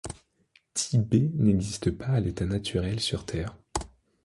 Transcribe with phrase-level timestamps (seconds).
[0.73, 3.55] TiB n'existe pas à l'état naturel sur Terre.